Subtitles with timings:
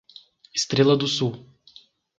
[0.55, 1.45] Estrela do Sul